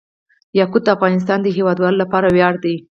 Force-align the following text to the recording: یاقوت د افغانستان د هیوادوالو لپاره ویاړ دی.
یاقوت 0.59 0.83
د 0.85 0.89
افغانستان 0.97 1.39
د 1.43 1.47
هیوادوالو 1.57 2.01
لپاره 2.03 2.27
ویاړ 2.35 2.53
دی. 2.63 2.75